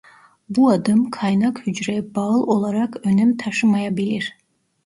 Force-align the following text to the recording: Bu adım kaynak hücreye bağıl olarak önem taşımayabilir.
Bu 0.49 0.69
adım 0.69 1.11
kaynak 1.11 1.67
hücreye 1.67 2.15
bağıl 2.15 2.43
olarak 2.47 3.05
önem 3.07 3.37
taşımayabilir. 3.37 4.35